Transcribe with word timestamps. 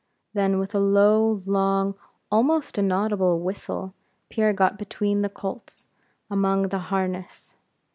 Then, 0.33 0.57
with 0.57 0.73
a 0.73 0.79
low, 0.79 1.33
long, 1.45 1.93
almost 2.31 2.79
inaudible 2.79 3.39
whistle, 3.39 3.93
Pierre 4.31 4.51
got 4.51 4.79
between 4.79 5.21
the 5.21 5.29
colts, 5.29 5.87
among 6.27 6.69
the 6.69 6.79
harness. 6.89 7.55